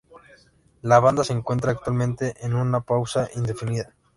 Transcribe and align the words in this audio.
La 0.81 0.99
banda 0.99 1.23
se 1.23 1.31
encuentra 1.31 1.69
actualmente 1.73 2.33
en 2.43 2.55
una 2.55 2.81
pausa 2.81 3.29
indefinida. 3.35 3.93